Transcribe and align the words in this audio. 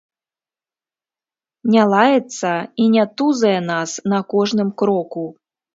Не 1.75 1.83
лаецца 1.93 2.51
і 2.85 2.91
не 2.97 3.05
тузае 3.17 3.55
нас 3.71 3.89
на 4.15 4.19
кожным 4.35 4.69
кроку. 4.83 5.23